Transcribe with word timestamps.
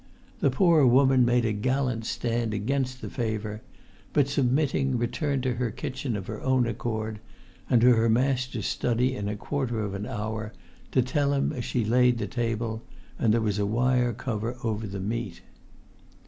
The 0.39 0.49
poor 0.49 0.83
woman 0.83 1.23
made 1.25 1.45
a 1.45 1.53
gallant 1.53 2.07
stand 2.07 2.55
against 2.55 3.01
the 3.01 3.09
favour, 3.11 3.61
but, 4.13 4.27
submitting, 4.27 4.97
returned 4.97 5.43
to 5.43 5.53
her 5.53 5.69
kitchen 5.69 6.15
of 6.15 6.25
her 6.25 6.41
own 6.41 6.65
accord, 6.65 7.19
and 7.69 7.79
to 7.81 7.91
her 7.93 8.09
master's 8.09 8.65
study 8.65 9.15
in 9.15 9.29
a 9.29 9.35
quarter 9.35 9.81
of 9.81 9.93
an 9.93 10.07
hour, 10.07 10.53
to 10.93 11.03
tell 11.03 11.35
him 11.35 11.53
she 11.61 11.81
had 11.83 11.89
laid 11.91 12.17
the 12.17 12.25
table, 12.25 12.81
and 13.19 13.31
there 13.31 13.41
was 13.41 13.59
a 13.59 13.65
wire 13.67 14.11
cover 14.11 14.57
over 14.63 14.87
the 14.87 14.99
meat. 14.99 15.43